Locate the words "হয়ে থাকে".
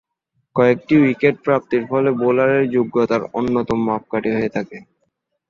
4.35-4.77